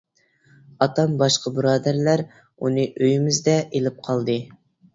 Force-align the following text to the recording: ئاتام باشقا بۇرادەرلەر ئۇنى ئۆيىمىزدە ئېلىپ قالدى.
ئاتام 0.85 1.13
باشقا 1.23 1.53
بۇرادەرلەر 1.59 2.25
ئۇنى 2.31 2.89
ئۆيىمىزدە 2.89 3.57
ئېلىپ 3.69 4.05
قالدى. 4.11 4.43